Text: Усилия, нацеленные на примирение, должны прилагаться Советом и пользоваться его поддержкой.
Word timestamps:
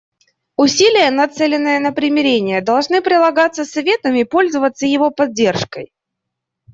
Усилия, 0.57 1.11
нацеленные 1.11 1.79
на 1.79 1.91
примирение, 1.93 2.61
должны 2.63 3.01
прилагаться 3.03 3.65
Советом 3.65 4.15
и 4.15 4.23
пользоваться 4.23 4.87
его 4.87 5.11
поддержкой. 5.11 5.91